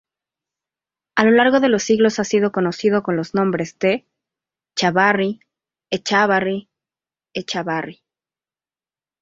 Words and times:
A 1.15 1.23
lo 1.25 1.29
largo 1.29 1.59
de 1.59 1.69
los 1.69 1.83
siglos 1.83 2.17
ha 2.17 2.23
sido 2.23 2.51
conocido 2.51 3.03
con 3.03 3.15
los 3.15 3.35
nombres 3.35 3.77
de 3.77 4.03
"Chavarri",Echábarri, 4.75 6.69
Echavarri. 7.35 8.01